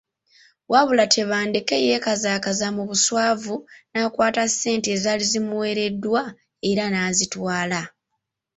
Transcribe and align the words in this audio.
Wabula 0.71 1.05
Tebandeke 1.15 1.75
yeekazakaza 1.87 2.67
mu 2.75 2.83
buswavu 2.89 3.55
n’akwata 3.91 4.43
ssente 4.51 4.87
ezaali 4.95 5.23
zimuweereddwa 5.31 6.21
era 6.69 6.83
n’azitwala. 6.89 7.81